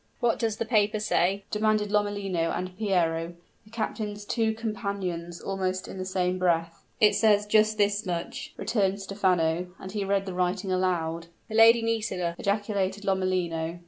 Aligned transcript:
"What 0.19 0.39
does 0.39 0.57
the 0.57 0.65
paper 0.65 0.99
say?" 0.99 1.43
demanded 1.51 1.91
Lomellino 1.91 2.49
and 2.57 2.75
Piero, 2.75 3.35
the 3.63 3.69
captain's 3.69 4.25
two 4.25 4.51
companions, 4.55 5.39
almost 5.39 5.87
in 5.87 5.99
the 5.99 6.05
same 6.05 6.39
breath. 6.39 6.83
"It 6.99 7.13
says 7.13 7.45
just 7.45 7.77
this 7.77 8.03
much," 8.03 8.55
returned 8.57 8.99
Stephano 8.99 9.67
and 9.77 9.91
he 9.91 10.03
read 10.03 10.25
the 10.25 10.33
writing 10.33 10.71
aloud. 10.71 11.27
"The 11.49 11.53
Lady 11.55 11.83
Nisida!" 11.83 12.33
ejaculated 12.39 13.05
Lomellino. 13.05 13.79